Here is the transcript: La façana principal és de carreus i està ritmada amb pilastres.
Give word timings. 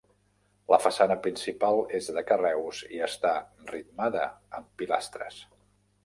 La 0.73 0.77
façana 0.83 1.17
principal 1.25 1.81
és 1.99 2.07
de 2.15 2.23
carreus 2.31 2.79
i 2.95 3.01
està 3.07 3.33
ritmada 3.73 4.23
amb 4.61 4.71
pilastres. 4.83 5.39